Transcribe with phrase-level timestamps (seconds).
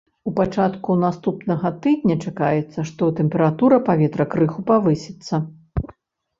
[0.29, 5.45] У пачатку наступнага тыдня чакаецца, што тэмпература паветра крыху павысіцца.